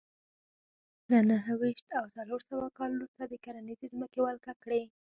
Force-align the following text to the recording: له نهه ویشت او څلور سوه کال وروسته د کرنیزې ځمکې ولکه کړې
له 1.11 1.19
نهه 1.29 1.51
ویشت 1.61 1.87
او 1.99 2.05
څلور 2.15 2.41
سوه 2.49 2.65
کال 2.77 2.91
وروسته 2.93 3.21
د 3.25 3.33
کرنیزې 3.43 3.87
ځمکې 3.93 4.19
ولکه 4.23 4.51
کړې 4.63 4.81